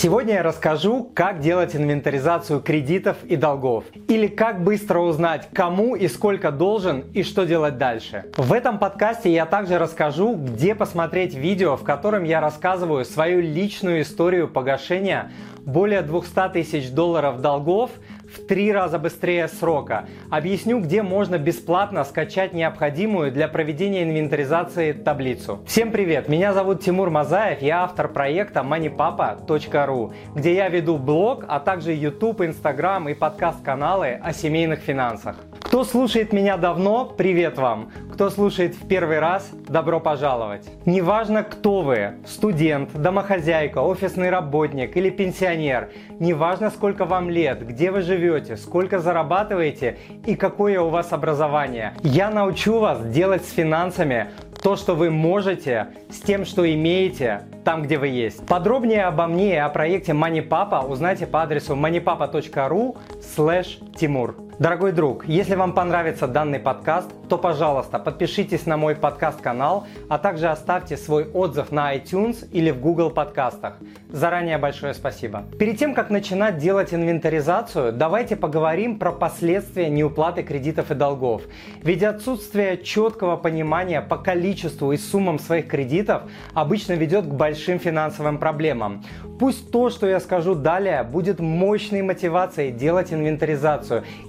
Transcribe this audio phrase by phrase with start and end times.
[0.00, 3.82] Сегодня я расскажу, как делать инвентаризацию кредитов и долгов.
[4.06, 8.26] Или как быстро узнать, кому и сколько должен и что делать дальше.
[8.36, 14.02] В этом подкасте я также расскажу, где посмотреть видео, в котором я рассказываю свою личную
[14.02, 15.32] историю погашения
[15.64, 17.90] более 200 тысяч долларов долгов
[18.34, 20.06] в три раза быстрее срока.
[20.30, 25.60] Объясню, где можно бесплатно скачать необходимую для проведения инвентаризации таблицу.
[25.66, 31.60] Всем привет, меня зовут Тимур Мазаев, я автор проекта moneypapa.ru, где я веду блог, а
[31.60, 35.36] также YouTube, Instagram и подкаст-каналы о семейных финансах.
[35.60, 37.92] Кто слушает меня давно, привет вам.
[38.12, 40.66] Кто слушает в первый раз, добро пожаловать.
[40.86, 48.02] Неважно, кто вы, студент, домохозяйка, офисный работник или пенсионер, неважно, сколько вам лет, где вы
[48.02, 48.17] живете,
[48.56, 51.94] сколько зарабатываете и какое у вас образование.
[52.02, 54.30] Я научу вас делать с финансами
[54.62, 58.46] то, что вы можете, с тем, что имеете, там, где вы есть.
[58.46, 62.96] Подробнее обо мне и о проекте MoneyPapa узнайте по адресу moneypapa.ru
[63.38, 64.34] slash Тимур.
[64.58, 70.48] Дорогой друг, если вам понравится данный подкаст, то, пожалуйста, подпишитесь на мой подкаст-канал, а также
[70.48, 73.74] оставьте свой отзыв на iTunes или в Google подкастах.
[74.10, 75.44] Заранее большое спасибо.
[75.60, 81.42] Перед тем, как начинать делать инвентаризацию, давайте поговорим про последствия неуплаты кредитов и долгов.
[81.84, 88.38] Ведь отсутствие четкого понимания по количеству и суммам своих кредитов обычно ведет к большим финансовым
[88.38, 89.04] проблемам.
[89.38, 93.27] Пусть то, что я скажу далее, будет мощной мотивацией делать инвентаризацию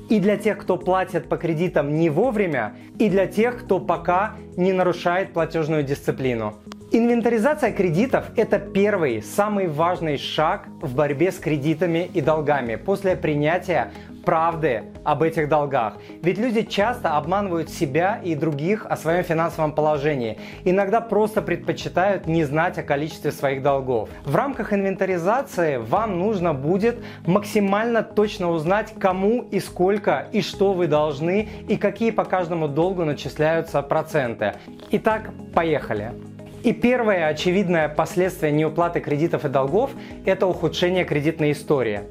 [0.10, 4.74] и для тех, кто платит по кредитам не вовремя, и для тех, кто пока не
[4.74, 6.56] нарушает платежную дисциплину.
[6.92, 13.92] Инвентаризация кредитов– это первый, самый важный шаг в борьбе с кредитами и долгами после принятия
[14.26, 15.98] правды об этих долгах.
[16.22, 20.38] Ведь люди часто обманывают себя и других о своем финансовом положении.
[20.66, 24.10] Иногда просто предпочитают не знать о количестве своих долгов.
[24.26, 30.88] В рамках инвентаризации вам нужно будет максимально точно узнать, кому и сколько и что вы
[30.88, 34.54] должны и какие по каждому долгу начисляются проценты.
[34.92, 36.12] Итак, поехали.
[36.64, 39.92] И первое очевидное последствие неуплаты кредитов и долгов–
[40.26, 42.02] это ухудшение кредитной истории.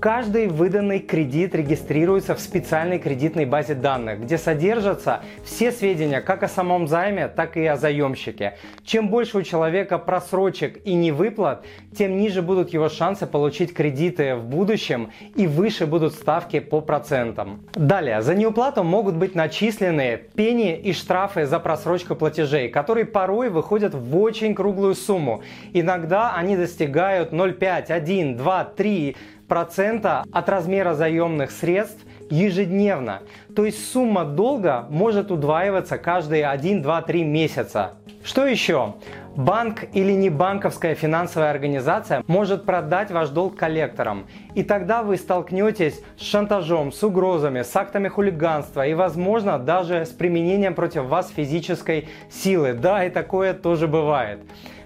[0.00, 6.48] Каждый выданный кредит регистрируется в специальной кредитной базе данных, где содержатся все сведения как о
[6.48, 8.56] самом займе, так и о заемщике.
[8.82, 14.44] Чем больше у человека просрочек и невыплат, тем ниже будут его шансы получить кредиты в
[14.46, 17.60] будущем и выше будут ставки по процентам.
[17.74, 23.94] Далее, за неуплату могут быть начислены пени и штрафы за просрочку платежей, которые порой выходят
[23.94, 25.42] в очень круглую сумму.
[25.74, 29.16] Иногда они достигают 0,5, 1, 2, 3
[29.50, 31.98] процента от размера заемных средств
[32.30, 33.22] ежедневно.
[33.56, 37.94] То есть сумма долга может удваиваться каждые 1, 2, 3 месяца.
[38.22, 38.94] Что еще?
[39.34, 44.28] Банк или не банковская финансовая организация может продать ваш долг коллекторам.
[44.54, 50.10] И тогда вы столкнетесь с шантажом, с угрозами, с актами хулиганства и, возможно, даже с
[50.10, 52.72] применением против вас физической силы.
[52.74, 54.38] Да, и такое тоже бывает.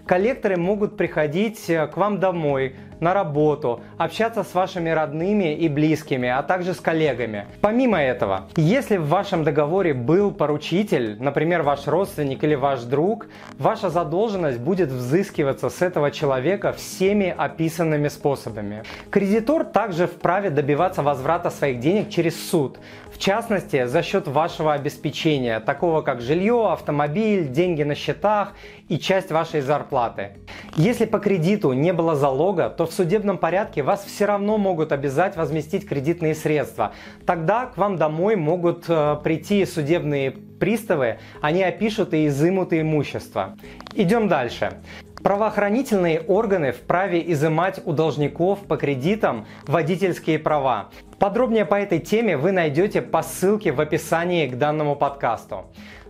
[0.06, 6.28] Коллекторы могут приходить э, к вам домой, на работу, общаться с вашими родными и близкими,
[6.28, 7.46] а также с коллегами.
[7.60, 13.26] Помимо этого, если в вашем договоре был поручитель, например, ваш родственник или ваш друг,
[13.58, 18.84] ваша задолженность будет взыскиваться с этого человека всеми описанными способами.
[19.10, 22.78] Кредитор также вправе добиваться возврата своих денег через суд,
[23.14, 28.54] в частности, за счет вашего обеспечения, такого как жилье, автомобиль, деньги на счетах
[28.88, 30.32] и часть вашей зарплаты.
[30.74, 35.36] Если по кредиту не было залога, то в судебном порядке вас все равно могут обязать
[35.36, 36.92] возместить кредитные средства.
[37.26, 43.56] Тогда к вам домой могут э, прийти судебные приставы, они опишут и изымут имущество.
[43.94, 44.80] Идем дальше.
[45.22, 50.90] Правоохранительные органы вправе изымать у должников по кредитам водительские права.
[51.18, 55.64] Подробнее по этой теме вы найдете по ссылке в описании к данному подкасту.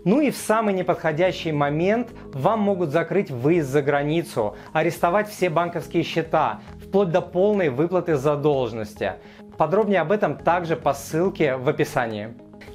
[0.05, 6.03] Ну и в самый неподходящий момент вам могут закрыть выезд за границу, арестовать все банковские
[6.03, 9.15] счета, вплоть до полной выплаты задолженности.
[9.56, 12.35] Подробнее об этом также по ссылке в описании.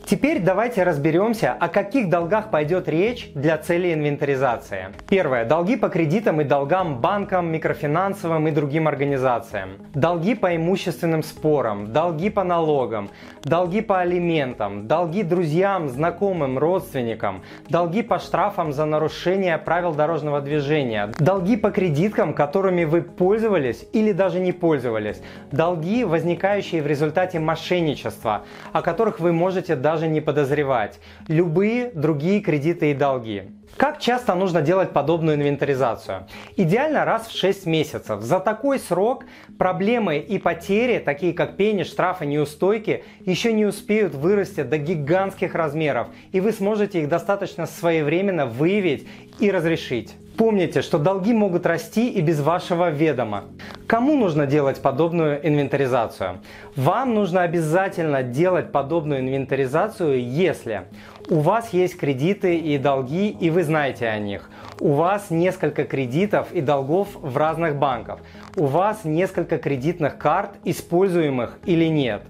[0.10, 4.88] Теперь давайте разберемся, о каких долгах пойдет речь для цели инвентаризации.
[5.08, 5.46] Первое.
[5.46, 9.74] Долги по кредитам и долгам банкам, микрофинансовым и другим организациям.
[9.94, 13.12] Долги по имущественным спорам, долги по налогам,
[13.44, 21.12] долги по алиментам, долги друзьям, знакомым, родственникам, долги по штрафам за нарушение правил дорожного движения,
[21.20, 25.22] долги по кредиткам, которыми вы пользовались или даже не пользовались,
[25.52, 28.42] долги, возникающие в результате мошенничества,
[28.74, 30.98] о которых вы можете даже даже не подозревать
[31.28, 33.44] любые другие кредиты и долги.
[33.76, 36.26] Как часто нужно делать подобную инвентаризацию?
[36.56, 38.22] Идеально раз в 6 месяцев.
[38.22, 39.26] За такой срок
[39.58, 46.08] проблемы и потери, такие как пени, штрафы, неустойки, еще не успеют вырасти до гигантских размеров,
[46.32, 49.06] и вы сможете их достаточно своевременно выявить
[49.40, 50.16] и разрешить.
[50.40, 53.44] Помните, что долги могут расти и без вашего ведома.
[53.88, 56.40] Кому нужно делать подобную инвентаризацию?
[56.78, 60.84] Вам нужно обязательно делать подобную инвентаризацию, если
[61.28, 64.50] у вас есть кредиты и долги, и вы знаете о них.
[64.80, 68.20] У вас несколько кредитов и долгов в разных банках.
[68.56, 72.22] У вас несколько кредитных карт, используемых или нет.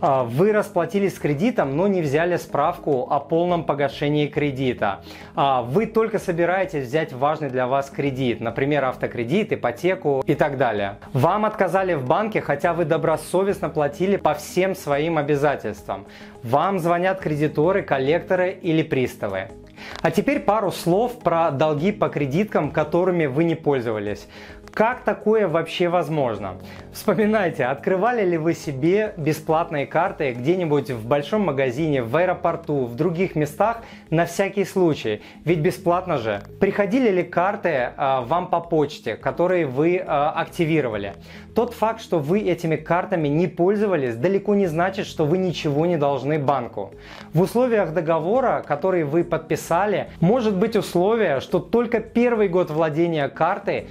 [0.00, 5.00] А, вы расплатились с кредитом, но не взяли справку о полном погашении кредита.
[5.34, 10.98] А, вы только собираетесь взять важный для вас кредит, например, автокредит, ипотеку и так далее.
[11.12, 16.06] Вам отказали в банке, хотя вы добросовестно платили по всем своим обязательствам.
[16.44, 19.48] Вам звонят кредиторы, коллекторы или приставы.
[20.00, 24.28] А теперь пару слов про долги по кредиткам, которыми вы не пользовались.
[24.72, 26.56] Как такое вообще возможно?
[26.92, 33.34] Вспоминайте, открывали ли вы себе бесплатные карты где-нибудь в большом магазине, в аэропорту, в других
[33.34, 35.22] местах на всякий случай?
[35.44, 36.42] Ведь бесплатно же.
[36.60, 41.14] Приходили ли карты э, вам по почте, которые вы э, активировали?
[41.54, 45.96] Тот факт, что вы этими картами не пользовались, далеко не значит, что вы ничего не
[45.96, 46.92] должны банку.
[47.32, 53.88] В условиях договора, который вы подписали, может быть условие, что только первый год владения картой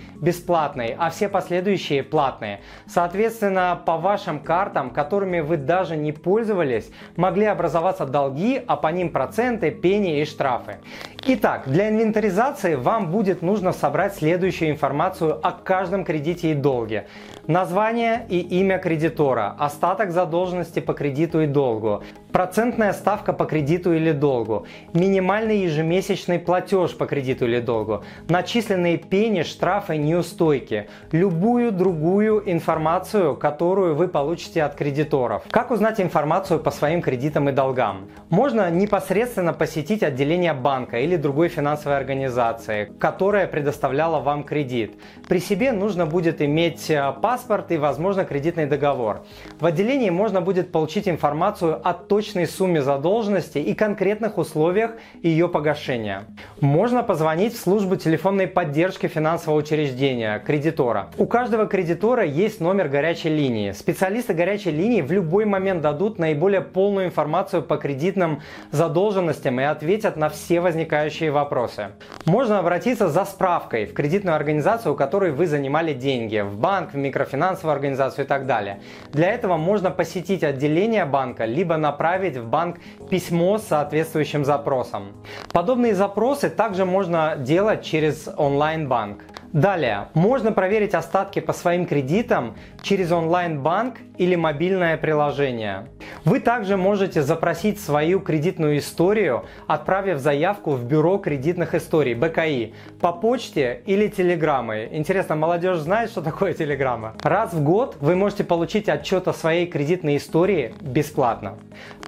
[0.67, 2.61] бесплатный, а все последующие платные.
[2.87, 9.11] Соответственно, по вашим картам, которыми вы даже не пользовались, могли образоваться долги, а по ним
[9.11, 10.77] проценты, пени и штрафы.
[11.25, 17.07] Итак, для инвентаризации вам будет нужно собрать следующую информацию о каждом кредите и долге.
[17.47, 22.03] Название и имя кредитора, остаток задолженности по кредиту и долгу,
[22.33, 29.43] процентная ставка по кредиту или долгу, минимальный ежемесячный платеж по кредиту или долгу, начисленные пени,
[29.43, 35.43] штрафы, неустойки, любую другую информацию, которую вы получите от кредиторов.
[35.49, 38.09] Как узнать информацию по своим кредитам и долгам?
[38.29, 44.99] Можно непосредственно посетить отделение банка или другой финансовой организации, которая предоставляла вам кредит.
[45.29, 49.21] При себе нужно будет иметь э, паспорт и, возможно, кредитный договор.
[49.59, 56.23] В отделении можно будет получить информацию о точной сумме задолженности и конкретных условиях ее погашения.
[56.61, 61.09] Можно позвонить в службу телефонной поддержки финансового учреждения, кредитора.
[61.19, 63.71] У каждого кредитора есть номер горячей линии.
[63.71, 68.41] Специалисты горячей линии в любой момент дадут наиболее полную информацию по кредитным
[68.71, 71.89] задолженностям и ответят на все возникающие вопросы.
[72.25, 76.97] Можно обратиться за справкой в кредитную организацию, у которой вы занимали деньги, в банк, в
[76.97, 77.26] микрофинансовую
[77.69, 78.81] организацию и так далее.
[79.11, 82.77] Для этого можно посетить отделение банка, либо направить в банк
[83.09, 85.13] письмо с соответствующим запросом.
[85.51, 89.23] Подобные запросы также можно делать через онлайн-банк.
[89.53, 95.87] Далее, можно проверить остатки по своим кредитам через онлайн-банк или мобильное приложение.
[96.25, 103.13] Вы также можете запросить свою кредитную историю, отправив заявку в Бюро кредитных историй, БКИ, по
[103.13, 104.89] почте или телеграммой.
[104.91, 107.15] Интересно, молодежь знает, что такое телеграмма?
[107.23, 111.55] Раз в год вы можете получить отчет о своей кредитной истории бесплатно.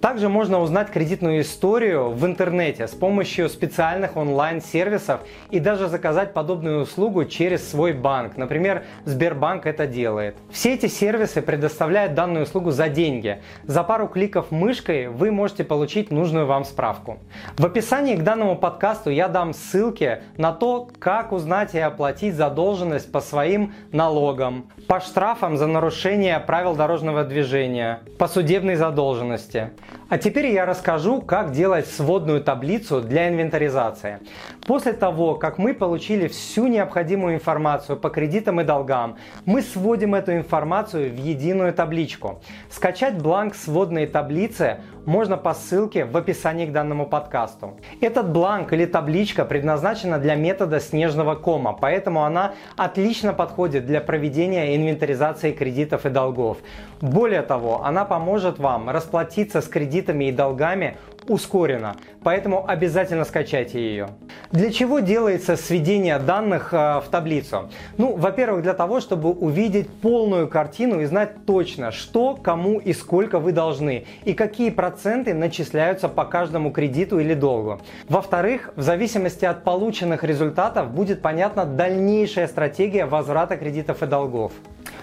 [0.02, 5.22] Также можно узнать кредитную историю в интернете с помощью специальных онлайн-сервисов
[5.52, 8.38] и даже заказать подобную услугу через свой банк.
[8.38, 10.36] Например, Сбербанк это делает.
[10.52, 13.42] Все эти сервисы предоставляют данную услугу за деньги.
[13.64, 17.20] За пару кликов мышкой вы можете получить нужную вам справку.
[17.58, 23.12] В описании к данному подкасту я дам ссылки на то, как узнать и оплатить задолженность
[23.12, 29.72] по своим налогам, по штрафам за нарушение правил дорожного движения, по судебной задолженности.
[30.10, 34.18] А теперь я расскажу, как делать сводную таблицу для инвентаризации.
[34.66, 40.36] После того, как мы получили всю необходимую информацию по кредитам и долгам, мы сводим эту
[40.36, 42.42] информацию в единую табличку.
[42.72, 47.76] Скачать бланк сводной таблицы можно по ссылке в описании к данному подкасту.
[48.02, 54.76] Этот бланк или табличка предназначена для метода снежного кома, поэтому она отлично подходит для проведения
[54.76, 56.58] инвентаризации кредитов и долгов.
[57.02, 60.98] Более того, она поможет вам расплатиться с кредитами и долгами
[61.30, 64.10] ускоренно, поэтому обязательно скачайте ее.
[64.52, 67.70] Для чего делается сведение данных э, в таблицу?
[67.98, 73.40] Ну, во-первых, для того, чтобы увидеть полную картину и знать точно, что, кому и сколько
[73.40, 77.80] вы должны, и какие проценты начисляются по каждому кредиту или долгу.
[78.08, 84.52] Во-вторых, в зависимости от полученных результатов будет понятна дальнейшая стратегия возврата кредитов и долгов.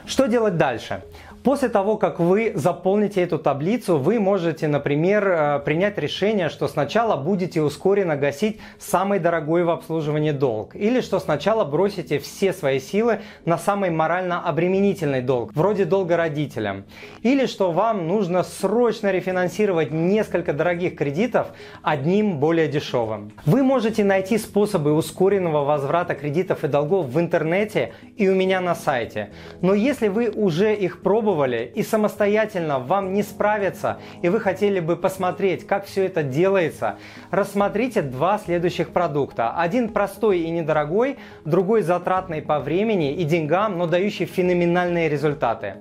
[0.07, 1.03] Что делать дальше?
[1.47, 7.15] После того, как вы заполните эту таблицу, вы можете, например, э, принять решение, что сначала
[7.15, 13.21] будете ускоренно гасить самый дорогой в обслуживании долг, или что сначала бросите все свои силы
[13.45, 16.83] на самый морально обременительный долг, вроде долга родителям,
[17.23, 23.31] или что вам нужно срочно рефинансировать несколько дорогих кредитов одним более дешевым.
[23.45, 28.75] Вы можете найти способы ускоренного возврата кредитов и долгов в интернете и у меня на
[28.75, 29.31] сайте.
[29.61, 34.81] Но если вы уже их пробовали, пробовали и самостоятельно вам не справиться, и вы хотели
[34.81, 36.97] бы посмотреть, как все это делается,
[37.31, 39.51] рассмотрите два следующих продукта.
[39.51, 45.75] Один простой и недорогой, другой затратный по времени и деньгам, но дающий феноменальные результаты.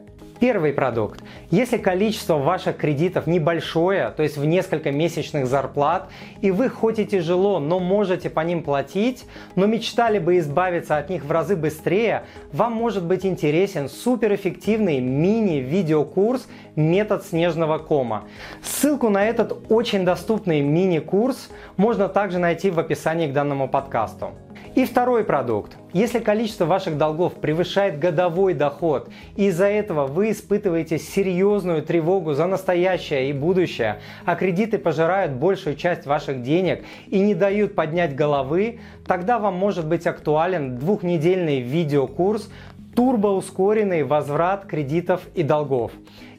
[0.46, 1.24] Первый продукт.
[1.50, 6.08] Если количество ваших кредитов небольшое, то есть в несколько месячных зарплат,
[6.40, 9.26] и вы хоть и тяжело, но можете по ним платить,
[9.56, 16.48] но мечтали бы избавиться от них в разы быстрее, вам может быть интересен суперэффективный мини-видеокурс
[16.76, 18.26] «Метод снежного кома».
[18.62, 24.30] Ссылку на этот очень доступный мини-курс можно также найти в описании к данному подкасту.
[24.76, 25.78] И второй продукт.
[25.94, 32.46] Если количество ваших долгов превышает годовой доход, и из-за этого вы испытываете серьезную тревогу за
[32.46, 38.82] настоящее и будущее, а кредиты пожирают большую часть ваших денег и не дают поднять головы,
[39.08, 42.50] тогда вам может быть актуален двухнедельный видеокурс
[42.98, 45.94] «Турбоускоренный возврат кредитов и долгов».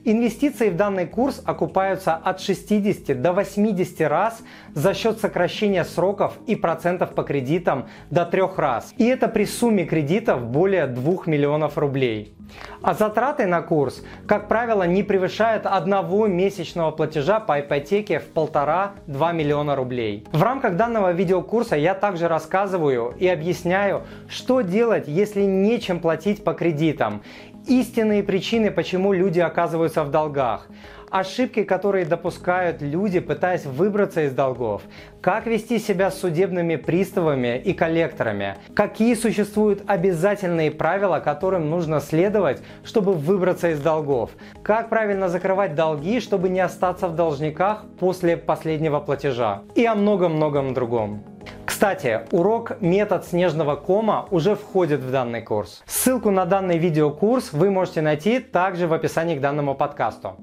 [0.09, 4.41] Инвестиции в данный курс окупаются от 60 до 80 раз
[4.73, 8.95] за счет сокращения сроков и процентов по кредитам до трех раз.
[8.99, 12.37] И это при сумме кредитов более 2 миллионов рублей.
[12.83, 19.35] А затраты на курс, как правило, не превышают одного месячного платежа по ипотеке в 1,5-2
[19.35, 20.25] миллиона рублей.
[20.31, 26.53] В рамках данного видеокурса я также рассказываю и объясняю, что делать, если нечем платить по
[26.53, 27.23] кредитам
[27.67, 30.69] истинные причины, почему люди оказываются в долгах,
[31.11, 34.83] ошибки, которые допускают люди, пытаясь выбраться из долгов,
[35.21, 42.63] как вести себя с судебными приставами и коллекторами, какие существуют обязательные правила, которым нужно следовать,
[42.85, 44.31] чтобы выбраться из долгов,
[44.63, 49.63] как правильно закрывать долги, чтобы не остаться в должниках после последнего платежа?
[49.75, 51.36] И о многом-многом другом.
[51.67, 55.83] Кстати, урок «Метод снежного кома» уже входит в данный курс.
[55.85, 60.37] Ссылку на данный видеокурс вы можете найти также в описании к данному подкасту.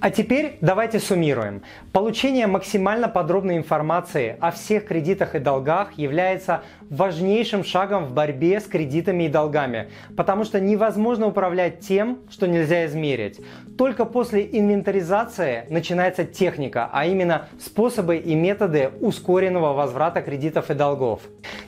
[0.00, 1.62] А теперь давайте суммируем.
[1.92, 8.64] Получение максимально подробной информации о всех кредитах и долгах является важнейшим шагом в борьбе с
[8.64, 13.40] кредитами и долгами, потому что невозможно управлять тем, что нельзя измерить.
[13.78, 21.20] Только после инвентаризации начинается техника, а именно способы и методы ускоренного возврата кредитов и долгов.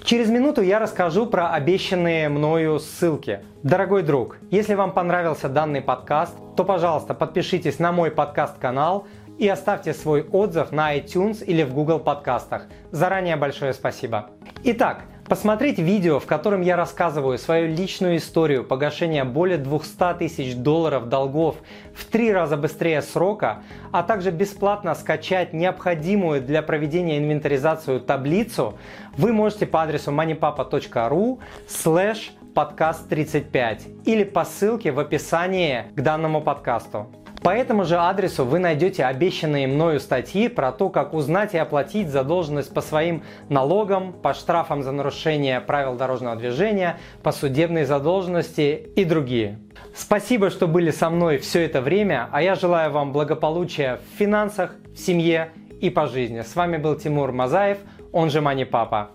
[0.04, 3.40] Через минуту я расскажу про обещанные мною ссылки.
[3.62, 9.06] Дорогой друг, если вам понравился данный подкаст, то, пожалуйста, подпишитесь на мой подкаст-канал
[9.38, 12.66] и оставьте свой отзыв на iTunes или в Google подкастах.
[12.90, 14.30] Заранее большое спасибо.
[14.64, 21.08] Итак, Посмотреть видео, в котором я рассказываю свою личную историю погашения более 200 тысяч долларов
[21.08, 21.56] долгов
[21.94, 23.62] в три раза быстрее срока,
[23.92, 28.76] а также бесплатно скачать необходимую для проведения инвентаризацию таблицу,
[29.16, 36.42] вы можете по адресу moneypapa.ru slash подкаст 35 или по ссылке в описании к данному
[36.42, 37.06] подкасту.
[37.42, 42.08] По этому же адресу вы найдете обещанные мною статьи про то, как узнать и оплатить
[42.08, 49.04] задолженность по своим налогам, по штрафам за нарушение правил дорожного движения, по судебной задолженности и
[49.04, 49.58] другие.
[49.92, 54.76] Спасибо, что были со мной все это время, а я желаю вам благополучия в финансах,
[54.94, 56.42] в семье и по жизни.
[56.42, 57.78] С вами был Тимур Мазаев,
[58.12, 59.10] он же Мани Папа.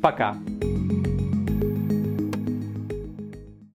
[0.00, 0.34] Пока.